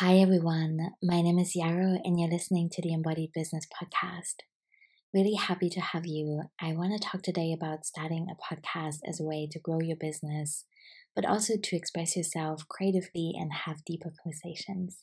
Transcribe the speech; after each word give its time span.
Hi, 0.00 0.18
everyone. 0.18 0.90
My 1.02 1.22
name 1.22 1.38
is 1.38 1.56
Yarrow, 1.56 1.98
and 2.04 2.20
you're 2.20 2.28
listening 2.28 2.68
to 2.70 2.82
the 2.82 2.92
Embodied 2.92 3.30
Business 3.32 3.64
Podcast. 3.64 4.44
Really 5.14 5.36
happy 5.36 5.70
to 5.70 5.80
have 5.80 6.04
you. 6.04 6.42
I 6.60 6.74
want 6.74 6.92
to 6.92 6.98
talk 7.08 7.22
today 7.22 7.54
about 7.56 7.86
starting 7.86 8.26
a 8.28 8.36
podcast 8.36 8.98
as 9.08 9.20
a 9.20 9.24
way 9.24 9.48
to 9.50 9.58
grow 9.58 9.80
your 9.80 9.96
business, 9.96 10.66
but 11.14 11.24
also 11.24 11.54
to 11.56 11.76
express 11.76 12.14
yourself 12.14 12.68
creatively 12.68 13.32
and 13.34 13.50
have 13.64 13.86
deeper 13.86 14.12
conversations. 14.22 14.98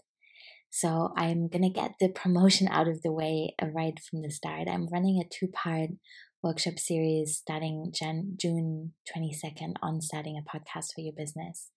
So, 0.70 1.12
I'm 1.18 1.48
going 1.48 1.64
to 1.64 1.70
get 1.70 1.94
the 2.00 2.10
promotion 2.10 2.68
out 2.68 2.88
of 2.88 3.02
the 3.02 3.12
way 3.12 3.56
right 3.64 4.00
from 4.00 4.22
the 4.22 4.30
start. 4.30 4.68
I'm 4.68 4.90
running 4.90 5.20
a 5.20 5.28
two 5.28 5.48
part 5.48 5.90
workshop 6.44 6.78
series 6.78 7.38
starting 7.38 7.92
Jan- 8.00 8.36
June 8.40 8.94
22nd 9.10 9.74
on 9.82 10.02
starting 10.02 10.38
a 10.38 10.48
podcast 10.48 10.94
for 10.94 11.02
your 11.02 11.14
business. 11.18 11.72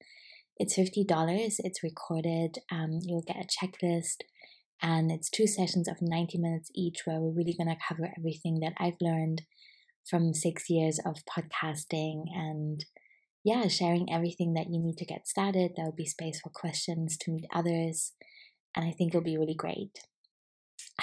It's 0.59 0.77
$50, 0.77 1.07
it's 1.59 1.83
recorded, 1.83 2.59
um, 2.71 3.01
you'll 3.03 3.23
get 3.27 3.37
a 3.37 3.47
checklist, 3.47 4.23
and 4.81 5.11
it's 5.11 5.29
two 5.29 5.47
sessions 5.47 5.89
of 5.89 6.01
90 6.01 6.39
minutes 6.39 6.71
each 6.75 7.01
where 7.05 7.21
we're 7.21 7.37
really 7.37 7.55
going 7.57 7.69
to 7.69 7.83
cover 7.89 8.11
everything 8.17 8.61
that 8.61 8.73
I've 8.79 9.01
learned 9.01 9.43
from 10.09 10.33
six 10.33 10.71
years 10.71 10.99
of 11.05 11.25
podcasting 11.27 12.25
and 12.35 12.85
yeah, 13.45 13.69
sharing 13.69 14.13
everything 14.13 14.55
that 14.55 14.67
you 14.71 14.81
need 14.81 14.97
to 14.99 15.05
get 15.05 15.29
started. 15.29 15.73
There'll 15.77 15.93
be 15.93 16.07
space 16.07 16.41
for 16.41 16.51
questions 16.51 17.17
to 17.19 17.31
meet 17.31 17.45
others, 17.55 18.13
and 18.75 18.85
I 18.85 18.91
think 18.91 19.15
it'll 19.15 19.25
be 19.25 19.39
really 19.39 19.55
great. 19.55 20.01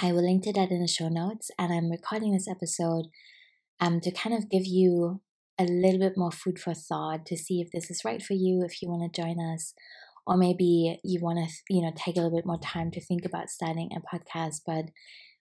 I 0.01 0.11
will 0.11 0.25
link 0.25 0.43
to 0.43 0.53
that 0.53 0.71
in 0.71 0.81
the 0.81 0.87
show 0.87 1.07
notes, 1.07 1.51
and 1.57 1.71
I'm 1.71 1.89
recording 1.89 2.33
this 2.33 2.47
episode 2.49 3.05
um, 3.79 4.01
to 4.01 4.11
kind 4.11 4.35
of 4.35 4.49
give 4.49 4.65
you 4.65 5.21
a 5.59 5.65
little 5.65 5.99
bit 5.99 6.17
more 6.17 6.31
food 6.31 6.59
for 6.59 6.73
thought 6.73 7.25
to 7.27 7.37
see 7.37 7.61
if 7.61 7.71
this 7.71 7.91
is 7.91 8.03
right 8.03 8.21
for 8.21 8.33
you, 8.33 8.63
if 8.63 8.81
you 8.81 8.89
want 8.89 9.13
to 9.13 9.21
join 9.21 9.39
us, 9.39 9.73
or 10.25 10.37
maybe 10.37 10.99
you 11.03 11.19
want 11.21 11.39
to, 11.39 11.53
you 11.69 11.81
know, 11.81 11.91
take 11.95 12.15
a 12.15 12.21
little 12.21 12.37
bit 12.37 12.45
more 12.45 12.59
time 12.59 12.91
to 12.91 13.01
think 13.01 13.25
about 13.25 13.49
starting 13.49 13.91
a 13.95 14.15
podcast, 14.15 14.61
but 14.65 14.85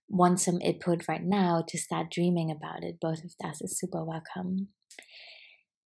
want 0.09 0.41
some 0.41 0.61
input 0.61 1.09
right 1.09 1.23
now 1.23 1.65
to 1.67 1.79
start 1.79 2.11
dreaming 2.11 2.51
about 2.51 2.85
it. 2.85 2.99
Both 3.01 3.25
of 3.25 3.33
that 3.41 3.57
is 3.61 3.79
super 3.79 4.05
welcome. 4.05 4.69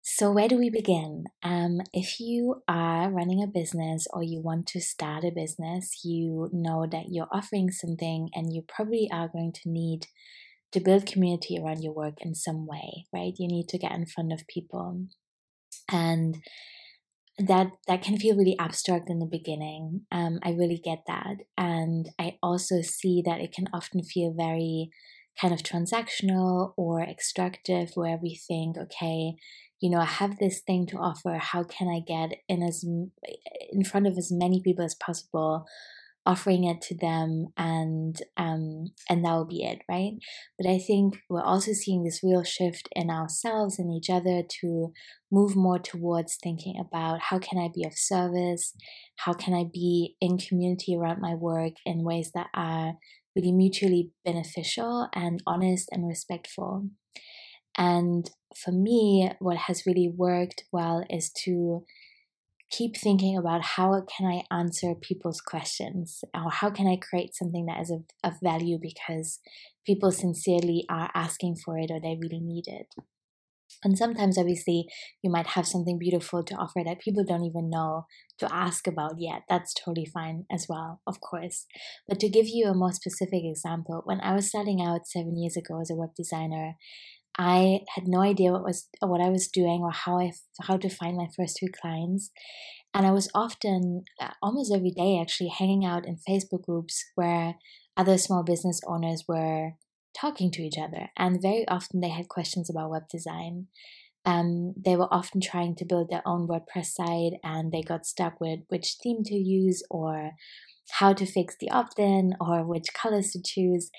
So, 0.09 0.31
where 0.31 0.47
do 0.47 0.58
we 0.58 0.69
begin? 0.69 1.25
Um, 1.44 1.81
if 1.94 2.22
you 2.22 2.63
are 2.67 3.11
running 3.11 3.44
a 3.44 3.47
business 3.47 4.08
or 4.11 4.23
you 4.23 4.39
want 4.39 4.66
to 4.67 4.80
start 4.80 5.25
a 5.25 5.31
business, 5.31 6.00
you 6.06 6.50
know 6.53 6.88
that 6.89 7.08
you're 7.09 7.28
offering 7.30 7.72
something 7.72 8.30
and 8.34 8.53
you 8.53 8.63
probably 8.66 9.09
are 9.11 9.28
going 9.28 9.52
to 9.52 9.69
need 9.69 10.08
to 10.71 10.79
build 10.79 11.05
community 11.05 11.57
around 11.57 11.81
your 11.81 11.93
work 11.93 12.15
in 12.19 12.35
some 12.35 12.67
way, 12.67 13.05
right? 13.13 13.33
You 13.37 13.47
need 13.47 13.67
to 13.69 13.77
get 13.77 13.93
in 13.93 14.05
front 14.05 14.33
of 14.33 14.47
people. 14.47 15.05
And 15.89 16.37
that 17.37 17.67
that 17.87 18.01
can 18.01 18.17
feel 18.17 18.35
really 18.35 18.57
abstract 18.59 19.09
in 19.09 19.19
the 19.19 19.25
beginning. 19.25 20.01
Um, 20.11 20.39
I 20.43 20.51
really 20.51 20.81
get 20.83 21.03
that. 21.07 21.38
And 21.57 22.09
I 22.19 22.38
also 22.41 22.81
see 22.81 23.21
that 23.25 23.39
it 23.39 23.53
can 23.53 23.67
often 23.73 24.03
feel 24.03 24.33
very 24.35 24.89
kind 25.39 25.53
of 25.53 25.61
transactional 25.61 26.73
or 26.77 27.01
extractive 27.01 27.91
where 27.93 28.17
we 28.21 28.35
think, 28.35 28.75
okay, 28.77 29.35
you 29.79 29.91
know, 29.91 29.99
I 29.99 30.05
have 30.05 30.39
this 30.39 30.61
thing 30.61 30.88
to 30.88 30.97
offer. 30.97 31.38
How 31.38 31.63
can 31.63 31.88
I 31.88 31.99
get 32.05 32.39
in 32.49 32.63
as 32.63 32.83
in 32.83 33.83
front 33.83 34.07
of 34.07 34.17
as 34.17 34.31
many 34.31 34.61
people 34.63 34.83
as 34.83 34.95
possible 34.95 35.65
offering 36.28 36.66
it 36.66 36.81
to 36.81 36.95
them 36.95 37.47
and 37.56 38.22
um, 38.36 38.88
and 39.09 39.23
that 39.23 39.33
will 39.33 39.45
be 39.45 39.64
it 39.64 39.80
right? 39.89 40.14
But 40.59 40.69
i 40.69 40.78
think 40.78 41.19
we're 41.30 41.42
also 41.53 41.72
seeing 41.72 42.03
this 42.03 42.22
real 42.23 42.44
shift 42.44 42.89
in 42.92 43.09
ourselves 43.09 43.80
and 43.80 43.89
each 43.92 44.09
other 44.09 44.44
to 44.61 44.92
move 45.31 45.56
more 45.56 45.80
towards 45.80 46.38
thinking 46.44 46.75
about 46.80 47.22
how 47.30 47.39
can 47.39 47.58
i 47.58 47.69
be 47.73 47.86
of 47.86 47.94
service? 47.95 48.73
How 49.23 49.34
can 49.34 49.53
i 49.53 49.64
be 49.81 50.16
in 50.19 50.38
community 50.38 50.95
around 50.95 51.22
my 51.22 51.34
work 51.34 51.73
in 51.86 52.03
ways 52.03 52.31
that 52.36 52.47
are 52.53 52.94
really 53.38 53.52
mutually 53.52 54.12
beneficial 54.25 55.08
and 55.14 55.41
honest 55.45 55.88
and 55.91 56.08
respectful. 56.08 56.89
And 57.78 58.30
for 58.63 58.72
me 58.72 59.31
what 59.40 59.57
has 59.57 59.85
really 59.85 60.12
worked 60.13 60.63
well 60.74 61.06
is 61.09 61.31
to 61.46 61.84
keep 62.69 62.97
thinking 62.97 63.38
about 63.38 63.61
how 63.61 64.01
can 64.01 64.28
I 64.28 64.44
answer 64.53 64.94
people's 64.95 65.41
questions 65.41 66.23
or 66.33 66.51
how 66.51 66.69
can 66.69 66.88
I 66.88 66.97
create 66.97 67.35
something 67.35 67.66
that 67.66 67.81
is 67.81 67.91
of, 67.91 68.03
of 68.23 68.33
value 68.41 68.78
because 68.81 69.39
people 69.85 70.11
sincerely 70.11 70.85
are 70.89 71.09
asking 71.16 71.56
for 71.63 71.77
it 71.77 71.91
or 71.91 72.00
they 72.00 72.17
really 72.22 72.41
need 72.41 72.66
it. 72.67 72.88
And 73.83 73.97
sometimes, 73.97 74.38
obviously, 74.38 74.88
you 75.22 75.29
might 75.29 75.47
have 75.47 75.67
something 75.67 76.00
beautiful 76.00 76.44
to 76.44 76.56
offer 76.56 76.81
that 76.85 77.00
people 77.00 77.23
don't 77.23 77.44
even 77.44 77.69
know 77.69 78.07
to 78.39 78.53
ask 78.53 78.88
about 78.88 79.16
yet. 79.19 79.44
That's 79.47 79.73
totally 79.73 80.06
fine 80.06 80.45
as 80.51 80.66
well, 80.67 81.01
of 81.06 81.22
course. 81.22 81.67
But 82.07 82.19
to 82.22 82.29
give 82.29 82.47
you 82.47 82.67
a 82.67 82.73
more 82.73 82.91
specific 82.91 83.44
example, 83.44 84.01
when 84.06 84.19
I 84.22 84.33
was 84.33 84.47
starting 84.47 84.81
out 84.81 85.06
seven 85.06 85.38
years 85.38 85.57
ago 85.57 85.79
as 85.81 85.91
a 85.91 85.95
web 85.95 86.16
designer, 86.16 86.75
I 87.38 87.81
had 87.96 88.08
no 88.08 88.22
idea 88.22 88.52
what 88.52 88.64
was 88.64 88.88
what 89.00 89.22
I 89.22 89.30
was 89.30 89.48
doing 89.48 89.81
or 89.81 89.92
how 89.92 90.20
I 90.20 90.31
how 90.62 90.78
to 90.78 90.90
find 90.90 91.18
my 91.18 91.28
first 91.36 91.58
two 91.58 91.68
clients, 91.68 92.31
and 92.94 93.06
I 93.06 93.12
was 93.12 93.30
often 93.36 94.06
uh, 94.20 94.31
almost 94.42 94.74
every 94.74 94.92
day 94.92 95.20
actually 95.22 95.50
hanging 95.50 95.86
out 95.86 96.08
in 96.08 96.18
Facebook 96.28 96.64
groups 96.64 97.06
where 97.16 97.56
other 97.96 98.18
small 98.18 98.44
business 98.44 98.81
owners 98.88 99.25
were 99.28 99.74
talking 100.20 100.50
to 100.52 100.64
each 100.64 100.78
other, 100.80 101.09
and 101.16 101.42
very 101.42 101.68
often 101.68 102.02
they 102.02 102.09
had 102.09 102.28
questions 102.28 102.70
about 102.70 102.90
web 102.90 103.03
design. 103.09 103.68
Um, 104.25 104.74
they 104.75 104.98
were 104.98 105.14
often 105.14 105.40
trying 105.40 105.75
to 105.75 105.86
build 105.86 106.09
their 106.09 106.28
own 106.28 106.48
WordPress 106.48 106.88
site, 106.88 107.40
and 107.44 107.72
they 107.72 107.81
got 107.81 108.06
stuck 108.06 108.42
with 108.42 108.62
which 108.69 108.96
theme 109.02 109.24
to 109.25 109.36
use 109.36 109.84
or 109.90 110.31
how 110.92 111.14
to 111.14 111.25
fix 111.25 111.56
the 111.59 111.69
opt-in 111.69 112.34
or 112.40 112.66
which 112.66 112.94
colors 112.94 113.31
to 113.31 113.42
choose 113.46 113.90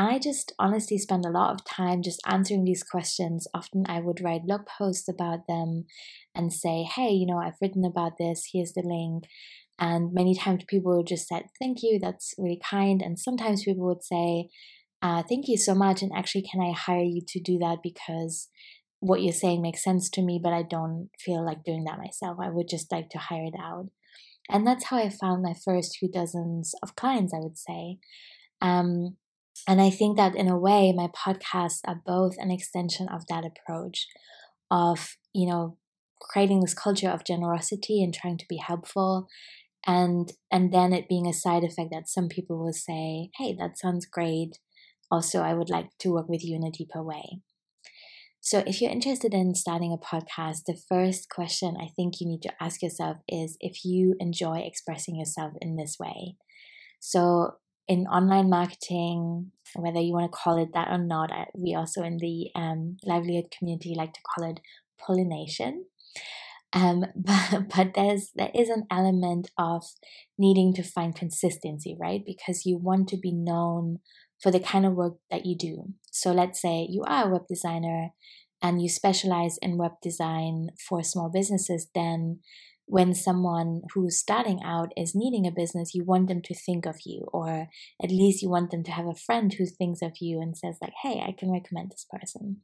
I 0.00 0.18
just 0.18 0.54
honestly 0.58 0.96
spend 0.96 1.26
a 1.26 1.30
lot 1.30 1.52
of 1.52 1.64
time 1.66 2.00
just 2.00 2.22
answering 2.26 2.64
these 2.64 2.82
questions. 2.82 3.46
Often 3.52 3.84
I 3.86 4.00
would 4.00 4.22
write 4.22 4.46
blog 4.46 4.62
posts 4.64 5.08
about 5.08 5.46
them 5.46 5.84
and 6.34 6.50
say, 6.54 6.84
hey, 6.84 7.10
you 7.10 7.26
know, 7.26 7.36
I've 7.36 7.60
written 7.60 7.84
about 7.84 8.16
this, 8.18 8.48
here's 8.50 8.72
the 8.72 8.82
link. 8.82 9.24
And 9.78 10.14
many 10.14 10.34
times 10.34 10.64
people 10.66 11.02
just 11.02 11.28
said, 11.28 11.44
thank 11.60 11.82
you, 11.82 11.98
that's 12.00 12.32
really 12.38 12.58
kind. 12.64 13.02
And 13.02 13.18
sometimes 13.18 13.64
people 13.64 13.86
would 13.88 14.02
say, 14.02 14.48
uh, 15.02 15.22
thank 15.22 15.48
you 15.48 15.58
so 15.58 15.74
much. 15.74 16.00
And 16.00 16.12
actually, 16.16 16.46
can 16.50 16.62
I 16.62 16.72
hire 16.72 17.04
you 17.04 17.20
to 17.28 17.38
do 17.38 17.58
that 17.58 17.78
because 17.82 18.48
what 19.00 19.20
you're 19.20 19.34
saying 19.34 19.60
makes 19.60 19.84
sense 19.84 20.08
to 20.10 20.22
me, 20.22 20.40
but 20.42 20.54
I 20.54 20.62
don't 20.62 21.10
feel 21.18 21.44
like 21.44 21.62
doing 21.62 21.84
that 21.84 21.98
myself. 21.98 22.38
I 22.40 22.48
would 22.48 22.70
just 22.70 22.90
like 22.90 23.10
to 23.10 23.18
hire 23.18 23.44
it 23.44 23.60
out. 23.60 23.90
And 24.48 24.66
that's 24.66 24.84
how 24.84 24.96
I 24.96 25.10
found 25.10 25.42
my 25.42 25.54
first 25.62 25.98
few 25.98 26.10
dozens 26.10 26.74
of 26.82 26.96
clients, 26.96 27.34
I 27.34 27.40
would 27.40 27.58
say. 27.58 27.98
Um, 28.62 29.16
and 29.66 29.80
I 29.80 29.90
think 29.90 30.16
that 30.16 30.34
in 30.34 30.48
a 30.48 30.58
way, 30.58 30.92
my 30.92 31.08
podcasts 31.08 31.80
are 31.86 32.02
both 32.04 32.34
an 32.38 32.50
extension 32.50 33.08
of 33.08 33.26
that 33.28 33.44
approach 33.44 34.06
of, 34.70 35.16
you 35.34 35.48
know, 35.48 35.76
creating 36.20 36.60
this 36.60 36.74
culture 36.74 37.08
of 37.08 37.24
generosity 37.24 38.02
and 38.02 38.14
trying 38.14 38.38
to 38.38 38.46
be 38.48 38.58
helpful. 38.58 39.26
And 39.86 40.32
and 40.50 40.72
then 40.72 40.92
it 40.92 41.08
being 41.08 41.26
a 41.26 41.32
side 41.32 41.64
effect 41.64 41.90
that 41.92 42.08
some 42.08 42.28
people 42.28 42.58
will 42.58 42.72
say 42.72 43.30
hey 43.38 43.56
that 43.58 43.78
sounds 43.78 44.06
great. 44.06 44.58
Also 45.10 45.40
i 45.40 45.54
would 45.54 45.70
like 45.70 45.88
to 46.00 46.12
work 46.12 46.28
with 46.28 46.44
you 46.44 46.54
in 46.56 46.64
a 46.64 46.70
deeper 46.70 47.02
way. 47.02 47.40
So 48.42 48.62
if 48.66 48.80
you're 48.80 48.90
interested 48.90 49.34
in 49.34 49.54
starting 49.54 49.92
a 49.92 49.98
podcast 49.98 50.64
the 50.66 50.78
first 50.88 51.28
question 51.30 51.76
i 51.80 51.88
think 51.96 52.20
you 52.20 52.28
need 52.28 52.42
to 52.42 52.52
ask 52.60 52.82
yourself 52.82 53.18
is 53.28 53.56
if 53.60 53.84
you 53.84 54.16
enjoy 54.20 54.58
expressing 54.58 55.16
yourself 55.16 55.54
in 55.62 55.76
this 55.76 55.96
way. 55.98 56.36
So 57.00 57.54
in 57.90 58.06
online 58.06 58.48
marketing, 58.48 59.50
whether 59.74 59.98
you 59.98 60.12
want 60.12 60.30
to 60.30 60.38
call 60.38 60.62
it 60.62 60.72
that 60.74 60.86
or 60.92 60.98
not, 60.98 61.32
we 61.58 61.74
also 61.74 62.04
in 62.04 62.18
the 62.18 62.48
um, 62.54 62.96
livelihood 63.02 63.46
community 63.50 63.96
like 63.96 64.12
to 64.12 64.20
call 64.22 64.48
it 64.48 64.60
pollination. 64.96 65.86
Um, 66.72 67.04
but, 67.16 67.64
but 67.74 67.94
there's 67.94 68.30
there 68.36 68.52
is 68.54 68.68
an 68.68 68.84
element 68.92 69.50
of 69.58 69.82
needing 70.38 70.72
to 70.74 70.84
find 70.84 71.16
consistency, 71.16 71.96
right? 72.00 72.22
Because 72.24 72.64
you 72.64 72.76
want 72.76 73.08
to 73.08 73.16
be 73.16 73.32
known 73.32 73.98
for 74.40 74.52
the 74.52 74.60
kind 74.60 74.86
of 74.86 74.94
work 74.94 75.16
that 75.32 75.44
you 75.44 75.58
do. 75.58 75.92
So 76.12 76.30
let's 76.30 76.62
say 76.62 76.86
you 76.88 77.02
are 77.08 77.26
a 77.26 77.32
web 77.32 77.48
designer 77.48 78.10
and 78.62 78.80
you 78.80 78.88
specialize 78.88 79.58
in 79.60 79.78
web 79.78 79.94
design 80.00 80.68
for 80.88 81.02
small 81.02 81.28
businesses, 81.28 81.88
then 81.92 82.38
when 82.90 83.14
someone 83.14 83.82
who's 83.94 84.18
starting 84.18 84.58
out 84.64 84.90
is 84.96 85.14
needing 85.14 85.46
a 85.46 85.52
business, 85.52 85.94
you 85.94 86.04
want 86.04 86.26
them 86.26 86.42
to 86.42 86.52
think 86.52 86.86
of 86.86 86.96
you, 87.06 87.24
or 87.32 87.68
at 88.02 88.10
least 88.10 88.42
you 88.42 88.50
want 88.50 88.72
them 88.72 88.82
to 88.82 88.90
have 88.90 89.06
a 89.06 89.14
friend 89.14 89.54
who 89.54 89.64
thinks 89.64 90.02
of 90.02 90.14
you 90.20 90.40
and 90.40 90.56
says, 90.56 90.76
like, 90.82 90.92
hey, 91.04 91.22
I 91.24 91.32
can 91.38 91.52
recommend 91.52 91.92
this 91.92 92.04
person. 92.10 92.62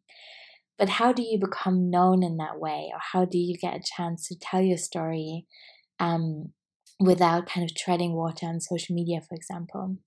But 0.77 0.89
how 0.89 1.13
do 1.13 1.23
you 1.23 1.39
become 1.39 1.91
known 1.91 2.25
in 2.25 2.39
that 2.39 2.59
way, 2.59 2.91
or 2.93 2.99
how 3.13 3.25
do 3.25 3.39
you 3.39 3.57
get 3.57 3.77
a 3.77 3.91
chance 3.97 4.27
to 4.27 4.35
tell 4.37 4.61
your 4.61 4.79
story 4.79 5.47
um, 6.01 6.53
without 6.99 7.47
kind 7.47 7.65
of 7.65 7.77
treading 7.77 8.15
water 8.15 8.47
on 8.47 8.61
social 8.61 8.97
media, 8.97 9.21
for 9.21 9.37
example? 9.37 9.99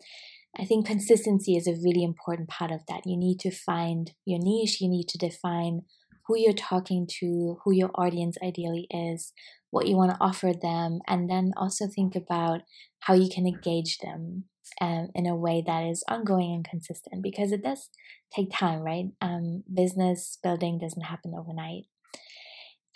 I 0.59 0.65
think 0.65 0.85
consistency 0.85 1.55
is 1.55 1.65
a 1.65 1.79
really 1.81 2.03
important 2.03 2.49
part 2.49 2.71
of 2.71 2.81
that. 2.89 3.03
You 3.05 3.15
need 3.15 3.39
to 3.39 3.51
find 3.51 4.11
your 4.25 4.39
niche, 4.41 4.81
you 4.81 4.89
need 4.89 5.07
to 5.07 5.17
define 5.17 5.83
who 6.29 6.37
you're 6.37 6.53
talking 6.53 7.07
to, 7.19 7.57
who 7.63 7.73
your 7.73 7.89
audience 7.95 8.37
ideally 8.43 8.85
is, 8.91 9.33
what 9.71 9.87
you 9.87 9.95
want 9.95 10.11
to 10.11 10.17
offer 10.21 10.53
them, 10.53 10.99
and 11.07 11.27
then 11.27 11.53
also 11.57 11.87
think 11.87 12.15
about 12.15 12.61
how 12.99 13.15
you 13.15 13.27
can 13.33 13.47
engage 13.47 13.97
them 13.97 14.43
um, 14.79 15.09
in 15.15 15.25
a 15.25 15.35
way 15.35 15.63
that 15.65 15.83
is 15.85 16.03
ongoing 16.07 16.53
and 16.53 16.69
consistent 16.69 17.23
because 17.23 17.51
it 17.51 17.63
does 17.63 17.89
take 18.31 18.51
time, 18.51 18.81
right? 18.81 19.05
Um, 19.19 19.63
business 19.73 20.37
building 20.43 20.77
doesn't 20.77 21.01
happen 21.01 21.33
overnight. 21.35 21.85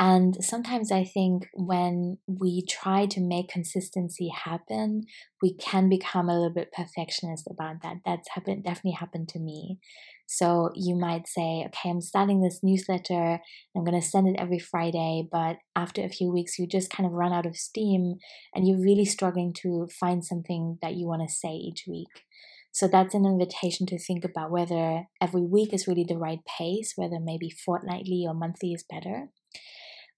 And 0.05 0.35
sometimes 0.43 0.91
I 0.91 1.05
think 1.05 1.47
when 1.53 2.17
we 2.27 2.65
try 2.65 3.05
to 3.05 3.21
make 3.21 3.47
consistency 3.47 4.27
happen, 4.27 5.03
we 5.41 5.53
can 5.55 5.87
become 5.87 6.27
a 6.27 6.33
little 6.33 6.53
bit 6.53 6.73
perfectionist 6.73 7.47
about 7.49 7.75
that. 7.83 7.97
That's 8.05 8.27
happened, 8.35 8.65
definitely 8.65 8.97
happened 8.99 9.29
to 9.29 9.39
me. 9.39 9.79
So 10.25 10.71
you 10.75 10.97
might 10.97 11.29
say, 11.29 11.63
okay, 11.67 11.89
I'm 11.89 12.01
starting 12.01 12.41
this 12.41 12.59
newsletter. 12.61 13.39
I'm 13.77 13.85
going 13.85 13.97
to 13.97 14.05
send 14.05 14.27
it 14.27 14.35
every 14.37 14.59
Friday. 14.59 15.25
But 15.31 15.59
after 15.73 16.03
a 16.03 16.09
few 16.09 16.33
weeks, 16.33 16.59
you 16.59 16.67
just 16.67 16.89
kind 16.89 17.07
of 17.07 17.13
run 17.13 17.31
out 17.31 17.45
of 17.45 17.55
steam 17.55 18.15
and 18.53 18.67
you're 18.67 18.81
really 18.81 19.05
struggling 19.05 19.53
to 19.61 19.87
find 19.97 20.25
something 20.25 20.79
that 20.81 20.95
you 20.95 21.07
want 21.07 21.21
to 21.25 21.33
say 21.33 21.53
each 21.53 21.85
week. 21.87 22.25
So 22.73 22.89
that's 22.89 23.15
an 23.15 23.25
invitation 23.25 23.85
to 23.87 23.97
think 23.97 24.25
about 24.25 24.51
whether 24.51 25.05
every 25.21 25.45
week 25.45 25.73
is 25.73 25.87
really 25.87 26.05
the 26.05 26.17
right 26.17 26.39
pace, 26.59 26.91
whether 26.97 27.21
maybe 27.21 27.49
fortnightly 27.49 28.25
or 28.27 28.33
monthly 28.33 28.73
is 28.73 28.83
better. 28.83 29.29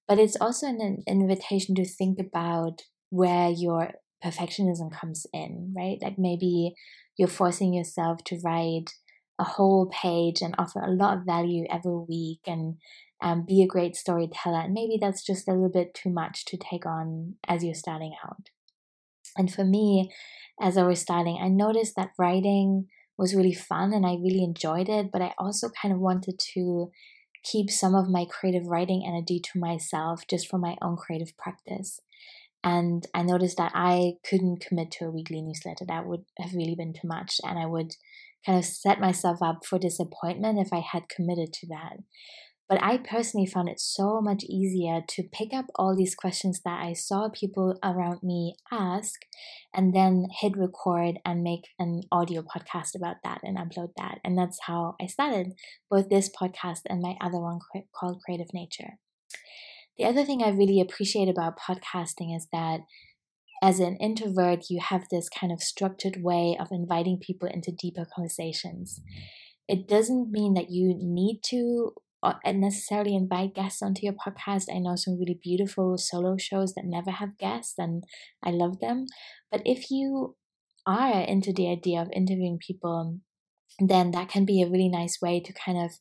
But 0.07 0.19
it's 0.19 0.37
also 0.39 0.67
an 0.67 1.03
invitation 1.07 1.75
to 1.75 1.85
think 1.85 2.19
about 2.19 2.83
where 3.09 3.49
your 3.49 3.93
perfectionism 4.23 4.91
comes 4.91 5.25
in, 5.33 5.73
right? 5.75 5.97
Like 6.01 6.17
maybe 6.17 6.75
you're 7.17 7.27
forcing 7.27 7.73
yourself 7.73 8.23
to 8.25 8.39
write 8.43 8.91
a 9.39 9.43
whole 9.43 9.87
page 9.87 10.41
and 10.41 10.55
offer 10.57 10.79
a 10.79 10.91
lot 10.91 11.17
of 11.17 11.25
value 11.25 11.65
every 11.69 11.97
week 12.07 12.39
and 12.47 12.75
um, 13.21 13.45
be 13.47 13.63
a 13.63 13.67
great 13.67 13.95
storyteller. 13.95 14.59
And 14.59 14.73
maybe 14.73 14.97
that's 14.99 15.25
just 15.25 15.47
a 15.47 15.51
little 15.51 15.69
bit 15.69 15.93
too 15.93 16.09
much 16.09 16.45
to 16.45 16.57
take 16.57 16.85
on 16.85 17.35
as 17.47 17.63
you're 17.63 17.73
starting 17.73 18.15
out. 18.23 18.49
And 19.37 19.51
for 19.51 19.65
me, 19.65 20.11
as 20.61 20.77
I 20.77 20.83
was 20.83 20.99
starting, 20.99 21.39
I 21.41 21.49
noticed 21.49 21.95
that 21.95 22.11
writing 22.17 22.87
was 23.17 23.35
really 23.35 23.53
fun 23.53 23.93
and 23.93 24.05
I 24.05 24.13
really 24.13 24.43
enjoyed 24.43 24.89
it, 24.89 25.11
but 25.11 25.21
I 25.21 25.33
also 25.37 25.69
kind 25.81 25.93
of 25.93 25.99
wanted 25.99 26.39
to 26.53 26.91
keep 27.45 27.69
some 27.69 27.95
of 27.95 28.09
my 28.09 28.25
creative 28.25 28.65
writing 28.65 29.03
energy 29.07 29.39
to 29.39 29.59
myself 29.59 30.25
just 30.27 30.47
for 30.49 30.57
my 30.57 30.75
own 30.81 30.97
creative 30.97 31.37
practice. 31.37 31.99
And 32.63 33.05
I 33.13 33.21
noticed 33.21 33.57
that 33.57 33.71
I 33.75 34.13
couldn't 34.27 34.65
commit 34.65 34.89
to 34.91 35.05
a 35.05 35.11
weekly 35.11 35.41
newsletter. 35.41 35.85
That 35.87 36.07
would 36.07 36.25
have 36.39 36.55
really 36.55 36.73
been 36.75 36.93
too 36.93 37.07
much. 37.07 37.39
And 37.43 37.59
I 37.59 37.67
would 37.67 37.95
kind 38.45 38.57
of 38.57 38.65
set 38.65 38.99
myself 38.99 39.41
up 39.41 39.65
for 39.65 39.77
disappointment 39.77 40.59
if 40.59 40.73
I 40.73 40.79
had 40.79 41.07
committed 41.07 41.53
to 41.53 41.67
that. 41.67 41.97
But 42.67 42.81
I 42.81 42.97
personally 42.97 43.45
found 43.45 43.69
it 43.69 43.79
so 43.79 44.21
much 44.21 44.43
easier 44.43 45.01
to 45.09 45.23
pick 45.31 45.53
up 45.53 45.65
all 45.75 45.95
these 45.95 46.15
questions 46.15 46.61
that 46.65 46.83
I 46.83 46.93
saw 46.93 47.29
people 47.29 47.77
around 47.83 48.23
me 48.23 48.55
ask 48.71 49.21
and 49.73 49.93
then 49.93 50.25
hit 50.41 50.57
record 50.57 51.19
and 51.23 51.43
make 51.43 51.67
an 51.77 52.01
audio 52.11 52.41
podcast 52.41 52.95
about 52.95 53.17
that 53.23 53.41
and 53.43 53.57
upload 53.57 53.89
that. 53.97 54.19
And 54.23 54.35
that's 54.35 54.59
how 54.63 54.95
I 54.99 55.05
started 55.05 55.53
both 55.91 56.09
this 56.09 56.29
podcast 56.29 56.81
and 56.89 57.01
my 57.01 57.15
other 57.21 57.39
one 57.39 57.59
called 57.93 58.21
Creative 58.25 58.51
Nature. 58.51 58.97
The 59.99 60.05
other 60.05 60.25
thing 60.25 60.41
I 60.41 60.49
really 60.49 60.81
appreciate 60.81 61.29
about 61.29 61.59
podcasting 61.59 62.35
is 62.35 62.47
that 62.51 62.79
as 63.61 63.79
an 63.79 63.95
introvert, 63.97 64.65
you 64.69 64.79
have 64.81 65.07
this 65.09 65.29
kind 65.29 65.51
of 65.51 65.61
structured 65.61 66.21
way 66.21 66.57
of 66.59 66.67
inviting 66.71 67.19
people 67.19 67.47
into 67.47 67.71
deeper 67.71 68.05
conversations. 68.13 69.01
It 69.67 69.87
doesn't 69.87 70.31
mean 70.31 70.53
that 70.55 70.69
you 70.69 70.93
need 70.97 71.41
to 71.49 71.93
necessarily 72.45 73.15
invite 73.15 73.53
guests 73.53 73.81
onto 73.81 74.01
your 74.03 74.13
podcast. 74.13 74.65
I 74.73 74.79
know 74.79 74.95
some 74.95 75.19
really 75.19 75.39
beautiful 75.41 75.97
solo 75.97 76.37
shows 76.37 76.73
that 76.73 76.85
never 76.85 77.11
have 77.11 77.37
guests, 77.37 77.75
and 77.77 78.03
I 78.43 78.51
love 78.51 78.79
them. 78.79 79.05
But 79.51 79.61
if 79.65 79.91
you 79.91 80.35
are 80.85 81.21
into 81.21 81.51
the 81.53 81.69
idea 81.69 82.01
of 82.01 82.09
interviewing 82.13 82.59
people, 82.65 83.19
then 83.79 84.11
that 84.11 84.29
can 84.29 84.45
be 84.45 84.61
a 84.61 84.69
really 84.69 84.89
nice 84.89 85.19
way 85.21 85.39
to 85.39 85.53
kind 85.53 85.77
of 85.77 85.91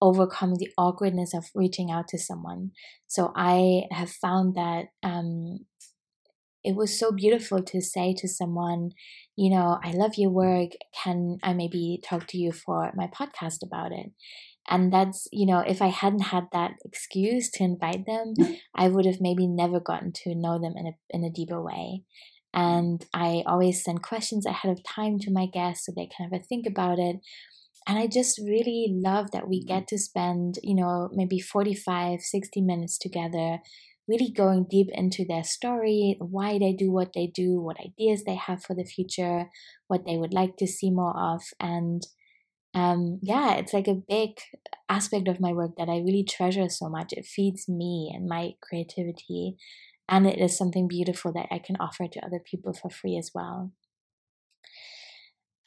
overcome 0.00 0.54
the 0.56 0.70
awkwardness 0.76 1.34
of 1.34 1.46
reaching 1.54 1.90
out 1.90 2.08
to 2.08 2.18
someone. 2.18 2.70
So 3.06 3.32
I 3.34 3.84
have 3.90 4.10
found 4.10 4.54
that 4.54 4.86
um, 5.02 5.60
it 6.62 6.74
was 6.74 6.98
so 6.98 7.12
beautiful 7.12 7.62
to 7.62 7.80
say 7.80 8.14
to 8.18 8.28
someone, 8.28 8.90
you 9.36 9.50
know, 9.50 9.78
I 9.82 9.92
love 9.92 10.14
your 10.16 10.30
work. 10.30 10.70
Can 11.02 11.38
I 11.42 11.52
maybe 11.52 12.00
talk 12.04 12.26
to 12.28 12.38
you 12.38 12.52
for 12.52 12.92
my 12.94 13.06
podcast 13.08 13.58
about 13.64 13.92
it? 13.92 14.10
And 14.68 14.92
that's, 14.92 15.28
you 15.32 15.46
know, 15.46 15.60
if 15.60 15.80
I 15.80 15.88
hadn't 15.88 16.26
had 16.34 16.44
that 16.52 16.72
excuse 16.84 17.50
to 17.52 17.64
invite 17.64 18.04
them, 18.06 18.34
I 18.74 18.88
would 18.88 19.06
have 19.06 19.20
maybe 19.20 19.46
never 19.46 19.80
gotten 19.80 20.12
to 20.24 20.34
know 20.34 20.60
them 20.60 20.74
in 20.76 20.86
a, 20.86 20.92
in 21.10 21.24
a 21.24 21.30
deeper 21.30 21.62
way. 21.62 22.02
And 22.52 23.04
I 23.12 23.42
always 23.46 23.84
send 23.84 24.02
questions 24.02 24.46
ahead 24.46 24.72
of 24.72 24.82
time 24.82 25.18
to 25.20 25.30
my 25.30 25.46
guests 25.46 25.86
so 25.86 25.92
they 25.94 26.08
can 26.08 26.30
have 26.30 26.40
a 26.40 26.42
think 26.42 26.66
about 26.66 26.98
it. 26.98 27.16
And 27.86 27.98
I 27.98 28.06
just 28.08 28.40
really 28.44 28.88
love 28.90 29.30
that 29.32 29.48
we 29.48 29.60
mm-hmm. 29.60 29.68
get 29.68 29.88
to 29.88 29.98
spend, 29.98 30.58
you 30.62 30.74
know, 30.74 31.10
maybe 31.12 31.38
45, 31.38 32.20
60 32.20 32.60
minutes 32.62 32.98
together 32.98 33.58
really 34.08 34.30
going 34.30 34.66
deep 34.70 34.88
into 34.92 35.24
their 35.24 35.44
story, 35.44 36.16
why 36.20 36.58
they 36.58 36.72
do 36.72 36.90
what 36.90 37.12
they 37.14 37.26
do, 37.26 37.60
what 37.60 37.76
ideas 37.80 38.22
they 38.24 38.36
have 38.36 38.62
for 38.62 38.74
the 38.74 38.84
future, 38.84 39.46
what 39.88 40.04
they 40.06 40.16
would 40.16 40.32
like 40.32 40.56
to 40.56 40.66
see 40.66 40.90
more 40.90 41.16
of. 41.16 41.42
And 41.58 42.02
um, 42.76 43.18
yeah, 43.22 43.54
it's 43.54 43.72
like 43.72 43.88
a 43.88 43.94
big 43.94 44.38
aspect 44.90 45.28
of 45.28 45.40
my 45.40 45.52
work 45.52 45.72
that 45.78 45.88
I 45.88 45.96
really 45.96 46.24
treasure 46.28 46.68
so 46.68 46.90
much. 46.90 47.14
It 47.14 47.24
feeds 47.24 47.68
me 47.68 48.12
and 48.14 48.28
my 48.28 48.52
creativity. 48.62 49.56
And 50.08 50.26
it 50.26 50.38
is 50.38 50.56
something 50.56 50.86
beautiful 50.86 51.32
that 51.32 51.48
I 51.50 51.58
can 51.58 51.76
offer 51.80 52.06
to 52.06 52.24
other 52.24 52.38
people 52.38 52.74
for 52.74 52.90
free 52.90 53.16
as 53.16 53.30
well. 53.34 53.72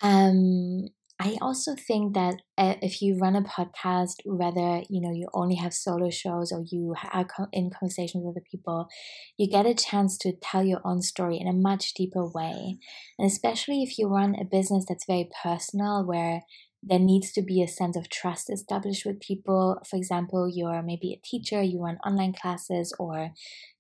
Um, 0.02 0.90
I 1.22 1.38
also 1.42 1.76
think 1.76 2.14
that 2.14 2.36
uh, 2.58 2.76
if 2.82 3.02
you 3.02 3.18
run 3.18 3.36
a 3.36 3.42
podcast, 3.42 4.18
whether 4.24 4.84
you 4.90 5.02
know 5.02 5.12
you 5.12 5.28
only 5.34 5.56
have 5.56 5.74
solo 5.74 6.10
shows 6.10 6.54
or 6.54 6.64
you 6.72 6.96
are 7.12 7.28
in 7.52 7.72
conversations 7.72 8.24
with 8.24 8.38
other 8.38 8.46
people, 8.50 8.88
you 9.36 9.50
get 9.50 9.66
a 9.66 9.74
chance 9.74 10.18
to 10.20 10.32
tell 10.42 10.64
your 10.64 10.80
own 10.86 11.02
story 11.02 11.38
in 11.38 11.48
a 11.48 11.54
much 11.54 11.94
deeper 11.94 12.26
way. 12.26 12.78
And 13.18 13.28
especially 13.28 13.84
if 13.84 13.98
you 14.00 14.08
run 14.08 14.36
a 14.36 14.46
business 14.46 14.86
that's 14.88 15.06
very 15.06 15.30
personal, 15.44 16.06
where 16.06 16.44
there 16.82 17.00
needs 17.00 17.32
to 17.34 17.42
be 17.42 17.62
a 17.62 17.68
sense 17.68 17.98
of 17.98 18.10
trust 18.10 18.50
established 18.50 19.06
with 19.06 19.20
people. 19.20 19.82
For 19.90 19.98
example, 19.98 20.50
you're 20.52 20.82
maybe 20.82 21.14
a 21.14 21.28
teacher, 21.28 21.62
you 21.62 21.84
run 21.84 21.98
online 22.06 22.34
classes, 22.34 22.94
or 23.00 23.32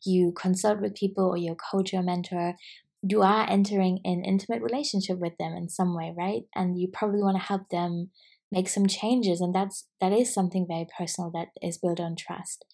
you 0.05 0.33
consult 0.33 0.81
with 0.81 0.95
people, 0.95 1.25
or 1.25 1.37
you're 1.37 1.53
a 1.53 1.71
coach 1.71 1.93
or 1.93 2.03
mentor 2.03 2.55
you 3.01 3.21
are 3.21 3.49
entering 3.49 3.99
an 4.03 4.23
intimate 4.25 4.61
relationship 4.61 5.19
with 5.19 5.37
them 5.37 5.53
in 5.53 5.69
some 5.69 5.95
way, 5.95 6.13
right? 6.17 6.43
And 6.53 6.77
you 6.77 6.89
probably 6.91 7.21
want 7.21 7.37
to 7.37 7.43
help 7.43 7.69
them 7.69 8.09
make 8.51 8.67
some 8.67 8.87
changes 8.87 9.41
and 9.41 9.53
that's 9.53 9.85
that 10.01 10.11
is 10.11 10.33
something 10.33 10.65
very 10.67 10.87
personal 10.97 11.29
that 11.31 11.49
is 11.61 11.77
built 11.77 11.99
on 11.99 12.15
trust. 12.15 12.65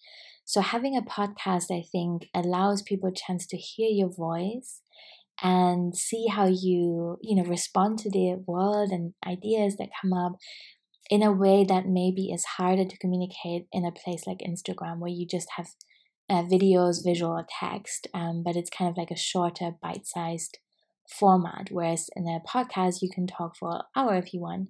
So 0.44 0.60
having 0.60 0.96
a 0.96 1.02
podcast 1.02 1.70
I 1.70 1.84
think 1.90 2.28
allows 2.34 2.82
people 2.82 3.10
a 3.10 3.12
chance 3.12 3.46
to 3.48 3.56
hear 3.56 3.88
your 3.90 4.08
voice 4.08 4.80
and 5.42 5.96
see 5.96 6.26
how 6.26 6.46
you, 6.46 7.18
you 7.22 7.36
know, 7.36 7.48
respond 7.48 7.98
to 8.00 8.10
the 8.10 8.42
world 8.46 8.90
and 8.90 9.14
ideas 9.26 9.76
that 9.76 9.88
come 10.00 10.12
up 10.12 10.32
in 11.10 11.22
a 11.22 11.32
way 11.32 11.64
that 11.68 11.86
maybe 11.86 12.30
is 12.32 12.44
harder 12.56 12.84
to 12.84 12.98
communicate 12.98 13.66
in 13.72 13.84
a 13.84 13.92
place 13.92 14.26
like 14.26 14.38
Instagram 14.38 14.98
where 14.98 15.10
you 15.10 15.26
just 15.26 15.48
have 15.56 15.68
uh, 16.28 16.42
videos, 16.42 17.04
visual, 17.04 17.32
or 17.32 17.46
text, 17.60 18.08
um, 18.12 18.42
but 18.44 18.56
it's 18.56 18.70
kind 18.70 18.90
of 18.90 18.96
like 18.96 19.10
a 19.10 19.16
shorter, 19.16 19.70
bite 19.80 20.06
sized 20.06 20.58
format. 21.08 21.68
Whereas 21.70 22.10
in 22.16 22.26
a 22.26 22.40
podcast, 22.40 22.96
you 23.00 23.08
can 23.08 23.26
talk 23.26 23.56
for 23.56 23.76
an 23.76 23.82
hour 23.94 24.16
if 24.16 24.34
you 24.34 24.40
want. 24.40 24.68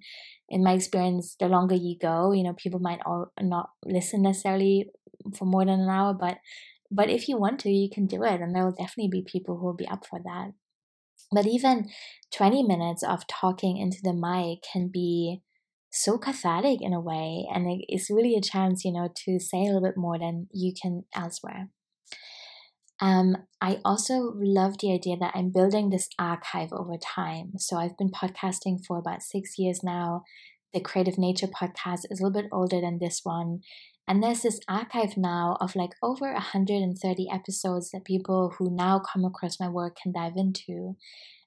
In 0.49 0.63
my 0.63 0.73
experience, 0.73 1.35
the 1.39 1.47
longer 1.47 1.75
you 1.75 1.97
go, 1.99 2.31
you 2.31 2.43
know, 2.43 2.53
people 2.53 2.79
might 2.79 2.99
all 3.05 3.31
not 3.41 3.71
listen 3.83 4.21
necessarily 4.21 4.89
for 5.35 5.45
more 5.45 5.65
than 5.65 5.79
an 5.79 5.89
hour, 5.89 6.13
but 6.13 6.37
but 6.91 7.09
if 7.09 7.27
you 7.27 7.37
want 7.37 7.59
to, 7.61 7.69
you 7.69 7.89
can 7.89 8.05
do 8.05 8.23
it, 8.23 8.41
and 8.41 8.55
there 8.55 8.63
will 8.63 8.71
definitely 8.71 9.09
be 9.09 9.21
people 9.25 9.57
who 9.57 9.65
will 9.65 9.75
be 9.75 9.87
up 9.87 10.05
for 10.05 10.19
that. 10.23 10.53
But 11.31 11.45
even 11.45 11.89
20 12.33 12.63
minutes 12.63 13.03
of 13.03 13.27
talking 13.27 13.77
into 13.77 13.97
the 14.01 14.13
mic 14.13 14.59
can 14.71 14.89
be 14.89 15.41
so 15.91 16.17
cathartic 16.17 16.81
in 16.81 16.93
a 16.93 16.99
way 16.99 17.47
and 17.51 17.65
it's 17.87 18.09
really 18.09 18.35
a 18.35 18.41
chance 18.41 18.83
you 18.83 18.91
know 18.91 19.09
to 19.15 19.39
say 19.39 19.59
a 19.59 19.63
little 19.63 19.81
bit 19.81 19.97
more 19.97 20.19
than 20.19 20.47
you 20.51 20.73
can 20.79 21.03
elsewhere 21.15 21.69
um, 22.99 23.37
I 23.61 23.79
also 23.85 24.33
love 24.35 24.79
the 24.79 24.91
idea 24.91 25.17
that 25.17 25.33
I'm 25.35 25.51
building 25.51 25.89
this 25.89 26.09
archive 26.17 26.73
over 26.73 26.97
time. 26.97 27.51
So 27.57 27.77
I've 27.77 27.97
been 27.97 28.09
podcasting 28.09 28.83
for 28.85 28.97
about 28.97 29.21
six 29.21 29.59
years 29.59 29.83
now. 29.83 30.23
The 30.73 30.79
Creative 30.79 31.17
Nature 31.17 31.47
podcast 31.47 32.01
is 32.09 32.19
a 32.19 32.23
little 32.23 32.41
bit 32.41 32.49
older 32.51 32.81
than 32.81 32.97
this 32.99 33.21
one. 33.23 33.61
And 34.07 34.23
there's 34.23 34.41
this 34.41 34.59
archive 34.69 35.17
now 35.17 35.57
of 35.59 35.75
like 35.75 35.91
over 36.01 36.31
130 36.31 37.27
episodes 37.31 37.91
that 37.91 38.05
people 38.05 38.53
who 38.57 38.73
now 38.73 38.99
come 38.99 39.25
across 39.25 39.59
my 39.59 39.67
work 39.67 39.97
can 40.01 40.13
dive 40.13 40.33
into. 40.37 40.95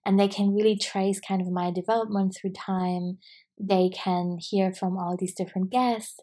And 0.05 0.19
they 0.19 0.29
can 0.29 0.55
really 0.55 0.77
trace 0.77 1.21
kind 1.21 1.41
of 1.41 1.51
my 1.51 1.71
development 1.71 2.37
through 2.37 2.53
time, 2.53 3.19
they 3.59 3.91
can 3.91 4.39
hear 4.41 4.73
from 4.73 4.97
all 4.97 5.17
these 5.19 5.35
different 5.35 5.71
guests. 5.71 6.19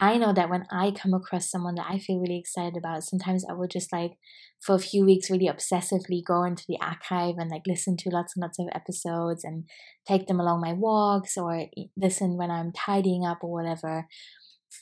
I 0.00 0.16
know 0.16 0.32
that 0.32 0.48
when 0.48 0.64
I 0.70 0.92
come 0.92 1.12
across 1.12 1.50
someone 1.50 1.74
that 1.74 1.86
I 1.88 1.98
feel 1.98 2.20
really 2.20 2.38
excited 2.38 2.76
about, 2.76 3.02
sometimes 3.02 3.44
I 3.48 3.52
will 3.52 3.66
just 3.66 3.92
like 3.92 4.12
for 4.60 4.74
a 4.74 4.80
few 4.80 5.04
weeks 5.04 5.30
really 5.30 5.48
obsessively 5.48 6.24
go 6.24 6.44
into 6.44 6.64
the 6.68 6.78
archive 6.80 7.34
and 7.36 7.50
like 7.50 7.62
listen 7.66 7.96
to 7.98 8.10
lots 8.10 8.34
and 8.34 8.42
lots 8.42 8.58
of 8.58 8.68
episodes 8.72 9.44
and 9.44 9.64
take 10.06 10.26
them 10.26 10.40
along 10.40 10.60
my 10.60 10.72
walks 10.72 11.36
or 11.36 11.66
listen 11.96 12.36
when 12.36 12.50
I'm 12.50 12.72
tidying 12.72 13.24
up 13.24 13.38
or 13.42 13.52
whatever. 13.52 14.06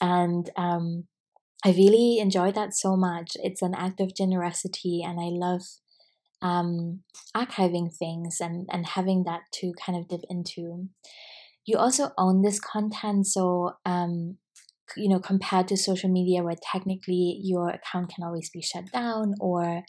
And 0.01 0.49
um, 0.55 1.05
I 1.65 1.69
really 1.69 2.19
enjoy 2.19 2.51
that 2.51 2.75
so 2.75 2.95
much. 2.95 3.31
It's 3.35 3.61
an 3.61 3.73
act 3.75 3.99
of 3.99 4.15
generosity, 4.15 5.01
and 5.03 5.19
I 5.19 5.29
love 5.29 5.61
um, 6.41 7.01
archiving 7.35 7.95
things 7.95 8.37
and, 8.39 8.67
and 8.71 8.85
having 8.85 9.23
that 9.23 9.41
to 9.53 9.73
kind 9.83 9.97
of 9.97 10.07
dip 10.07 10.21
into. 10.29 10.89
You 11.65 11.77
also 11.77 12.11
own 12.17 12.43
this 12.43 12.59
content, 12.59 13.27
so 13.27 13.71
um, 13.85 14.37
you 14.95 15.09
know, 15.09 15.19
compared 15.19 15.67
to 15.67 15.77
social 15.77 16.09
media 16.09 16.43
where 16.43 16.55
technically 16.71 17.39
your 17.43 17.69
account 17.69 18.13
can 18.13 18.23
always 18.23 18.49
be 18.49 18.61
shut 18.61 18.91
down 18.91 19.35
or 19.39 19.83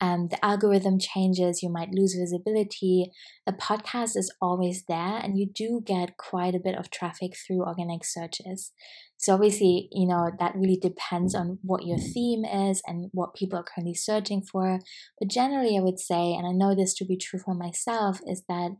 um, 0.00 0.28
the 0.30 0.42
algorithm 0.44 0.98
changes, 0.98 1.62
you 1.62 1.70
might 1.70 1.90
lose 1.90 2.14
visibility. 2.14 3.10
A 3.46 3.52
podcast 3.52 4.16
is 4.16 4.32
always 4.40 4.84
there, 4.88 5.18
and 5.18 5.36
you 5.36 5.48
do 5.52 5.82
get 5.84 6.16
quite 6.16 6.54
a 6.54 6.60
bit 6.62 6.76
of 6.78 6.90
traffic 6.90 7.32
through 7.36 7.64
organic 7.64 8.04
searches. 8.04 8.72
So, 9.16 9.34
obviously, 9.34 9.88
you 9.90 10.06
know, 10.06 10.30
that 10.38 10.54
really 10.54 10.78
depends 10.80 11.34
on 11.34 11.58
what 11.62 11.84
your 11.84 11.98
theme 11.98 12.44
is 12.44 12.80
and 12.86 13.10
what 13.12 13.34
people 13.34 13.58
are 13.58 13.64
currently 13.64 13.94
searching 13.94 14.42
for. 14.42 14.78
But 15.18 15.30
generally, 15.30 15.76
I 15.76 15.82
would 15.82 15.98
say, 15.98 16.32
and 16.32 16.46
I 16.46 16.52
know 16.52 16.76
this 16.76 16.94
to 16.94 17.04
be 17.04 17.16
true 17.16 17.40
for 17.44 17.54
myself, 17.54 18.20
is 18.26 18.44
that 18.48 18.76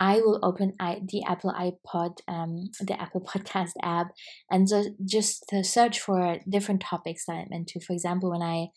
I 0.00 0.16
will 0.16 0.40
open 0.42 0.72
the 0.80 1.22
Apple 1.28 1.52
iPod, 1.52 2.16
um, 2.26 2.70
the 2.80 3.00
Apple 3.00 3.20
Podcast 3.32 3.72
app, 3.82 4.08
and 4.50 4.66
just 5.04 5.44
to 5.50 5.62
search 5.62 6.00
for 6.00 6.38
different 6.48 6.80
topics 6.80 7.26
that 7.26 7.34
I'm 7.34 7.52
into. 7.52 7.78
For 7.78 7.92
example, 7.92 8.30
when 8.30 8.42
I 8.42 8.68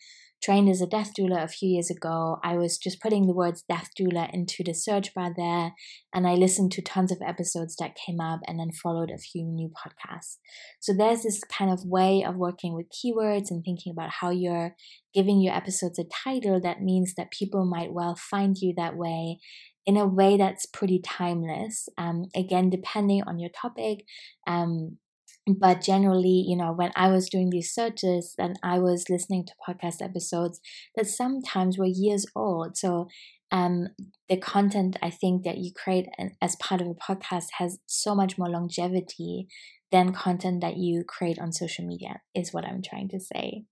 trained 0.46 0.68
as 0.68 0.80
a 0.80 0.86
death 0.86 1.10
doula 1.18 1.42
a 1.42 1.48
few 1.48 1.68
years 1.68 1.90
ago, 1.90 2.38
I 2.44 2.56
was 2.56 2.78
just 2.78 3.00
putting 3.00 3.26
the 3.26 3.34
words 3.34 3.64
death 3.68 3.90
doula 3.98 4.32
into 4.32 4.62
the 4.62 4.74
search 4.74 5.12
bar 5.12 5.32
there, 5.36 5.72
and 6.14 6.24
I 6.26 6.34
listened 6.34 6.70
to 6.72 6.82
tons 6.82 7.10
of 7.10 7.18
episodes 7.26 7.74
that 7.80 7.96
came 7.96 8.20
up 8.20 8.40
and 8.46 8.60
then 8.60 8.70
followed 8.70 9.10
a 9.10 9.18
few 9.18 9.42
new 9.44 9.68
podcasts. 9.70 10.36
So 10.78 10.92
there's 10.96 11.24
this 11.24 11.42
kind 11.44 11.72
of 11.72 11.84
way 11.84 12.24
of 12.24 12.36
working 12.36 12.74
with 12.74 12.86
keywords 12.86 13.50
and 13.50 13.64
thinking 13.64 13.90
about 13.90 14.10
how 14.20 14.30
you're 14.30 14.76
giving 15.12 15.40
your 15.40 15.54
episodes 15.54 15.98
a 15.98 16.04
title 16.04 16.60
that 16.60 16.80
means 16.80 17.14
that 17.16 17.32
people 17.32 17.64
might 17.64 17.92
well 17.92 18.14
find 18.14 18.56
you 18.56 18.72
that 18.76 18.96
way 18.96 19.38
in 19.84 19.96
a 19.96 20.06
way 20.06 20.36
that's 20.36 20.66
pretty 20.66 21.00
timeless. 21.04 21.88
Um, 21.98 22.26
again, 22.36 22.70
depending 22.70 23.22
on 23.26 23.40
your 23.40 23.50
topic. 23.50 24.04
Um, 24.46 24.98
but 25.46 25.80
generally, 25.80 26.44
you 26.46 26.56
know, 26.56 26.72
when 26.72 26.90
I 26.96 27.08
was 27.10 27.28
doing 27.28 27.50
these 27.50 27.72
searches 27.72 28.34
and 28.38 28.58
I 28.62 28.78
was 28.78 29.06
listening 29.08 29.46
to 29.46 29.52
podcast 29.68 30.02
episodes 30.02 30.60
that 30.96 31.06
sometimes 31.06 31.78
were 31.78 31.86
years 31.86 32.26
old. 32.34 32.76
So 32.76 33.08
um, 33.52 33.88
the 34.28 34.36
content 34.38 34.96
I 35.02 35.10
think 35.10 35.44
that 35.44 35.58
you 35.58 35.72
create 35.72 36.06
as 36.42 36.56
part 36.56 36.80
of 36.80 36.88
a 36.88 36.94
podcast 36.94 37.46
has 37.58 37.78
so 37.86 38.14
much 38.14 38.36
more 38.36 38.48
longevity 38.50 39.46
than 39.92 40.12
content 40.12 40.60
that 40.62 40.76
you 40.76 41.04
create 41.06 41.38
on 41.38 41.52
social 41.52 41.86
media, 41.86 42.20
is 42.34 42.52
what 42.52 42.64
I'm 42.64 42.82
trying 42.82 43.08
to 43.10 43.20
say. 43.20 43.62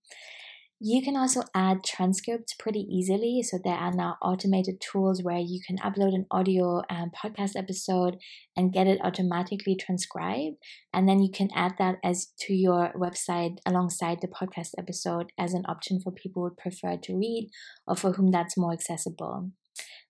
You 0.87 1.01
can 1.01 1.17
also 1.17 1.41
add 1.55 1.83
transcripts 1.83 2.53
pretty 2.53 2.81
easily. 2.81 3.41
So 3.41 3.57
there 3.57 3.73
are 3.73 3.91
now 3.91 4.17
automated 4.21 4.79
tools 4.79 5.23
where 5.23 5.39
you 5.39 5.59
can 5.65 5.79
upload 5.79 6.13
an 6.13 6.27
audio 6.29 6.83
um, 6.91 7.09
podcast 7.09 7.53
episode 7.55 8.17
and 8.55 8.71
get 8.71 8.85
it 8.85 8.99
automatically 9.03 9.75
transcribed. 9.75 10.57
And 10.93 11.09
then 11.09 11.23
you 11.23 11.31
can 11.33 11.49
add 11.55 11.71
that 11.79 11.95
as 12.03 12.27
to 12.41 12.53
your 12.53 12.93
website 12.95 13.57
alongside 13.65 14.19
the 14.21 14.27
podcast 14.27 14.73
episode 14.77 15.31
as 15.39 15.55
an 15.55 15.63
option 15.67 16.01
for 16.03 16.11
people 16.11 16.43
who 16.43 16.55
prefer 16.55 16.97
to 17.01 17.17
read 17.17 17.49
or 17.87 17.95
for 17.95 18.11
whom 18.11 18.29
that's 18.29 18.55
more 18.55 18.71
accessible. 18.71 19.49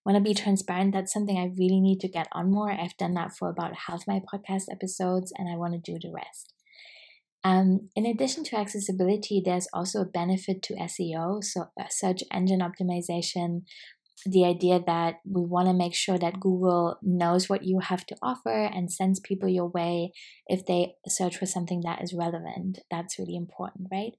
Want 0.06 0.18
to 0.18 0.22
be 0.22 0.34
transparent? 0.34 0.94
That's 0.94 1.14
something 1.14 1.38
I 1.38 1.56
really 1.58 1.80
need 1.80 2.02
to 2.02 2.10
get 2.10 2.28
on 2.34 2.52
more. 2.52 2.70
I've 2.70 2.98
done 2.98 3.14
that 3.14 3.32
for 3.32 3.48
about 3.50 3.88
half 3.88 4.04
my 4.10 4.20
podcast 4.20 4.64
episodes 4.70 5.32
and 5.38 5.48
I 5.50 5.56
want 5.56 5.72
to 5.74 5.80
do 5.80 5.98
the 6.02 6.12
rest. 6.14 6.52
Um, 7.46 7.90
in 7.96 8.08
addition 8.08 8.44
to 8.46 8.58
accessibility, 8.58 9.40
there's 9.46 9.68
also 9.72 10.02
a 10.02 10.06
benefit 10.06 10.64
to 10.64 10.74
SEO, 10.74 11.44
so 11.44 11.66
uh, 11.80 11.84
search 11.92 12.24
engine 12.34 12.60
optimization. 12.60 13.62
The 14.26 14.46
idea 14.46 14.82
that 14.88 15.18
we 15.24 15.46
want 15.46 15.68
to 15.68 15.74
make 15.74 15.94
sure 15.94 16.18
that 16.18 16.40
Google 16.40 16.98
knows 17.04 17.48
what 17.48 17.64
you 17.64 17.82
have 17.82 18.04
to 18.08 18.16
offer 18.24 18.66
and 18.66 18.92
sends 18.92 19.20
people 19.20 19.48
your 19.48 19.68
way 19.68 20.12
if 20.48 20.66
they 20.66 20.96
search 21.08 21.38
for 21.38 21.46
something 21.46 21.82
that 21.86 22.02
is 22.02 22.16
relevant. 22.16 22.80
That's 22.90 23.20
really 23.20 23.36
important, 23.36 23.90
right? 23.92 24.14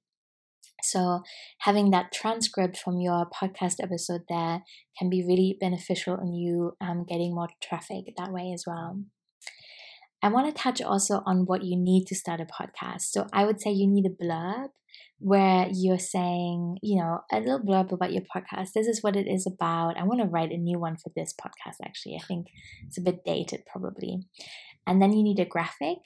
So, 0.85 1.23
having 1.61 1.91
that 1.91 2.13
transcript 2.13 2.77
from 2.77 3.01
your 3.01 3.27
podcast 3.29 3.83
episode 3.83 4.23
there 4.29 4.63
can 4.97 5.11
be 5.11 5.25
really 5.27 5.57
beneficial 5.59 6.17
in 6.21 6.33
you 6.33 6.77
um, 6.81 7.05
getting 7.09 7.35
more 7.35 7.49
traffic 7.61 8.05
that 8.17 8.31
way 8.33 8.53
as 8.55 8.63
well. 8.69 9.01
I 10.23 10.29
want 10.29 10.47
to 10.55 10.63
touch 10.63 10.81
also 10.81 11.23
on 11.27 11.47
what 11.47 11.63
you 11.63 11.77
need 11.77 12.07
to 12.07 12.15
start 12.15 12.41
a 12.41 12.47
podcast. 12.47 13.03
So 13.03 13.27
I 13.33 13.45
would 13.45 13.61
say 13.61 13.71
you 13.71 13.87
need 13.87 14.07
a 14.07 14.25
blurb 14.25 14.69
where 15.19 15.69
you're 15.73 15.99
saying, 15.99 16.79
you 16.83 16.99
know, 16.99 17.21
a 17.33 17.41
little 17.41 17.61
blurb 17.61 17.93
about 17.93 18.13
your 18.13 18.23
podcast. 18.23 18.73
This 18.75 18.87
is 18.87 19.03
what 19.03 19.17
it 19.17 19.27
is 19.27 19.47
about. 19.47 19.97
I 19.97 20.05
want 20.05 20.21
to 20.21 20.27
write 20.27 20.51
a 20.51 20.57
new 20.57 20.79
one 20.79 20.97
for 20.97 21.11
this 21.15 21.35
podcast, 21.41 21.77
actually. 21.85 22.17
I 22.17 22.25
think 22.27 22.49
it's 22.87 22.99
a 22.99 23.03
bit 23.03 23.25
dated, 23.25 23.65
probably. 23.71 24.21
And 24.87 25.01
then 25.01 25.13
you 25.13 25.23
need 25.23 25.41
a 25.41 25.45
graphic 25.45 25.99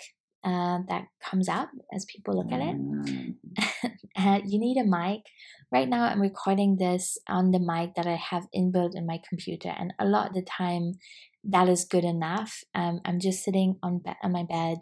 uh, 0.44 0.78
that 0.88 1.06
comes 1.22 1.48
up 1.48 1.70
as 1.92 2.04
people 2.06 2.36
look 2.36 2.52
at 2.52 2.60
it. 2.60 3.34
Uh, 4.20 4.40
you 4.44 4.58
need 4.58 4.76
a 4.76 4.84
mic. 4.84 5.22
Right 5.72 5.88
now, 5.88 6.04
I'm 6.04 6.20
recording 6.20 6.76
this 6.76 7.16
on 7.28 7.52
the 7.52 7.58
mic 7.58 7.94
that 7.94 8.06
I 8.06 8.16
have 8.16 8.48
inbuilt 8.54 8.94
in 8.94 9.06
my 9.06 9.18
computer, 9.26 9.72
and 9.78 9.94
a 9.98 10.04
lot 10.04 10.28
of 10.28 10.34
the 10.34 10.42
time, 10.42 10.94
that 11.44 11.68
is 11.68 11.84
good 11.84 12.04
enough. 12.04 12.62
Um, 12.74 13.00
I'm 13.04 13.18
just 13.18 13.42
sitting 13.42 13.76
on, 13.82 14.00
be- 14.04 14.12
on 14.22 14.32
my 14.32 14.44
bed. 14.44 14.78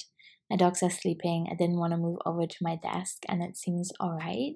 My 0.51 0.57
dogs 0.57 0.83
are 0.83 0.91
sleeping. 0.91 1.47
I 1.51 1.55
didn't 1.55 1.79
want 1.79 1.93
to 1.93 1.99
move 1.99 2.19
over 2.27 2.47
to 2.47 2.57
my 2.63 2.77
desk, 2.83 3.19
and 3.29 3.43
it 3.43 3.57
seems 3.57 3.93
all 4.01 4.17
right. 4.17 4.55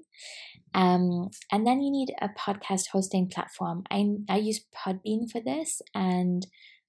Um, 0.74 1.28
and 1.52 1.66
then 1.66 1.82
you 1.82 1.92
need 1.92 2.12
a 2.20 2.30
podcast 2.30 2.88
hosting 2.92 3.28
platform. 3.28 3.84
I, 3.90 4.06
I 4.28 4.38
use 4.38 4.64
Podbean 4.74 5.30
for 5.30 5.40
this, 5.40 5.80
and 5.94 6.46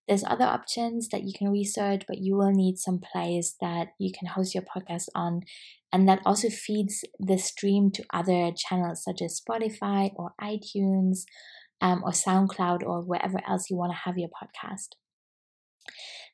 there's 0.07 0.23
other 0.23 0.45
options 0.45 1.09
that 1.09 1.23
you 1.23 1.33
can 1.37 1.49
research, 1.49 2.03
but 2.07 2.17
you 2.19 2.35
will 2.35 2.51
need 2.51 2.77
some 2.77 2.99
place 2.99 3.55
that 3.61 3.89
you 3.99 4.11
can 4.17 4.27
host 4.27 4.53
your 4.53 4.63
podcast 4.63 5.07
on, 5.15 5.41
and 5.91 6.07
that 6.09 6.21
also 6.25 6.49
feeds 6.49 7.05
the 7.19 7.37
stream 7.37 7.91
to 7.91 8.03
other 8.13 8.51
channels 8.55 9.03
such 9.03 9.21
as 9.21 9.41
Spotify 9.41 10.11
or 10.15 10.33
iTunes 10.41 11.19
um, 11.81 12.01
or 12.03 12.11
SoundCloud 12.11 12.83
or 12.83 13.01
wherever 13.01 13.39
else 13.47 13.69
you 13.69 13.77
want 13.77 13.91
to 13.91 13.99
have 14.05 14.17
your 14.17 14.29
podcast. 14.29 14.89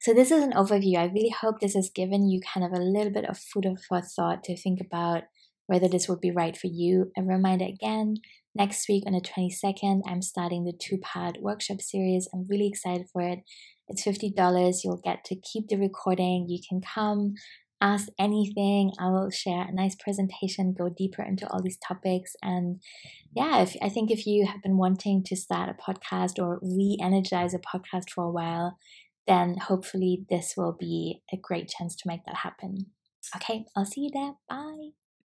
So, 0.01 0.13
this 0.13 0.31
is 0.31 0.41
an 0.43 0.53
overview. 0.53 0.97
I 0.97 1.05
really 1.05 1.29
hope 1.41 1.59
this 1.59 1.75
has 1.75 1.89
given 1.89 2.29
you 2.29 2.39
kind 2.41 2.65
of 2.65 2.71
a 2.71 2.81
little 2.81 3.11
bit 3.11 3.25
of 3.25 3.37
food 3.37 3.65
for 3.87 4.01
thought 4.01 4.43
to 4.45 4.55
think 4.55 4.79
about 4.79 5.23
whether 5.69 5.87
this 5.87 6.09
would 6.09 6.19
be 6.19 6.31
right 6.31 6.57
for 6.57 6.65
you. 6.65 7.11
A 7.15 7.21
reminder 7.21 7.65
again 7.65 8.15
next 8.55 8.89
week 8.89 9.03
on 9.05 9.13
the 9.13 9.21
22nd, 9.21 10.01
I'm 10.07 10.23
starting 10.23 10.63
the 10.63 10.73
two 10.73 10.97
part 10.97 11.37
workshop 11.41 11.79
series. 11.79 12.27
I'm 12.33 12.47
really 12.49 12.67
excited 12.67 13.05
for 13.13 13.21
it. 13.21 13.39
It's 13.87 14.03
$50. 14.03 14.79
You'll 14.83 15.01
get 15.03 15.23
to 15.25 15.35
keep 15.35 15.67
the 15.67 15.77
recording. 15.77 16.47
You 16.49 16.57
can 16.67 16.81
come, 16.81 17.35
ask 17.79 18.07
anything. 18.17 18.93
I 18.99 19.09
will 19.09 19.29
share 19.29 19.67
a 19.67 19.71
nice 19.71 19.95
presentation, 19.95 20.73
go 20.75 20.89
deeper 20.89 21.21
into 21.21 21.47
all 21.47 21.61
these 21.61 21.77
topics. 21.87 22.35
And 22.41 22.81
yeah, 23.35 23.61
if, 23.61 23.75
I 23.79 23.89
think 23.89 24.09
if 24.09 24.25
you 24.25 24.47
have 24.47 24.63
been 24.63 24.77
wanting 24.77 25.23
to 25.25 25.35
start 25.35 25.69
a 25.69 25.91
podcast 25.91 26.41
or 26.41 26.59
re 26.63 26.97
energize 26.99 27.53
a 27.53 27.59
podcast 27.59 28.09
for 28.09 28.23
a 28.23 28.31
while, 28.31 28.79
then 29.27 29.57
hopefully 29.57 30.25
this 30.31 30.55
will 30.57 30.75
be 30.79 31.21
a 31.31 31.37
great 31.37 31.69
chance 31.69 31.95
to 31.97 32.07
make 32.07 32.25
that 32.25 32.37
happen. 32.37 32.87
Okay, 33.35 33.65
I'll 33.75 33.85
see 33.85 34.01
you 34.01 34.09
there. 34.11 34.33
Bye. 34.49 35.08